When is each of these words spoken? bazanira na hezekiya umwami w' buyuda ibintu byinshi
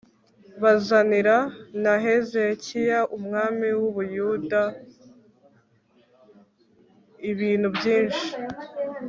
bazanira 0.61 1.37
na 1.83 1.93
hezekiya 2.03 2.99
umwami 3.17 3.67
w' 3.81 3.83
buyuda 3.95 4.61
ibintu 7.31 7.67
byinshi 7.77 8.25